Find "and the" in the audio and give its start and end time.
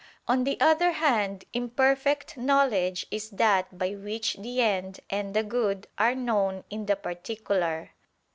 5.11-5.43